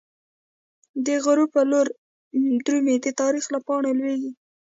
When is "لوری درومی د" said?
1.69-3.07